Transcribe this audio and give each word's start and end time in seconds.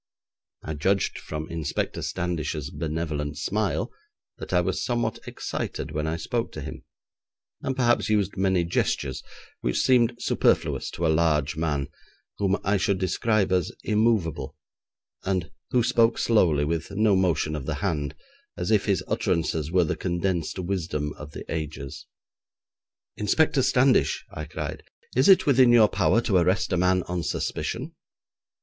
I 0.63 0.73
judged 0.73 1.19
from 1.19 1.47
Inspector 1.49 2.01
Standish's 2.01 2.71
benevolent 2.71 3.37
smile 3.37 3.91
that 4.39 4.51
I 4.51 4.59
was 4.59 4.83
somewhat 4.83 5.19
excited 5.27 5.91
when 5.91 6.07
I 6.07 6.17
spoke 6.17 6.51
to 6.53 6.61
him, 6.61 6.83
and 7.61 7.75
perhaps 7.75 8.09
used 8.09 8.35
many 8.35 8.63
gestures 8.63 9.21
which 9.59 9.79
seemed 9.79 10.15
superfluous 10.17 10.89
to 10.93 11.05
a 11.05 11.07
large 11.09 11.55
man 11.55 11.87
whom 12.39 12.57
I 12.63 12.77
should 12.77 12.97
describe 12.97 13.51
as 13.51 13.71
immovable, 13.83 14.57
and 15.23 15.51
who 15.69 15.83
spoke 15.83 16.17
slowly, 16.17 16.65
with 16.65 16.89
no 16.89 17.15
motion 17.15 17.55
of 17.55 17.67
the 17.67 17.75
hand, 17.75 18.15
as 18.57 18.71
if 18.71 18.85
his 18.85 19.03
utterances 19.07 19.71
were 19.71 19.83
the 19.83 19.95
condensed 19.95 20.57
wisdom 20.57 21.13
of 21.13 21.33
the 21.33 21.45
ages. 21.47 22.07
'Inspector 23.17 23.61
Standish,' 23.61 24.25
I 24.33 24.45
cried, 24.45 24.81
'is 25.15 25.29
it 25.29 25.45
within 25.45 25.71
your 25.71 25.89
power 25.89 26.21
to 26.21 26.37
arrest 26.37 26.73
a 26.73 26.77
man 26.77 27.03
on 27.03 27.21
suspicion?' 27.21 27.93